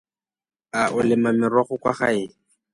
[0.79, 2.23] A o lema merogo kwa gae?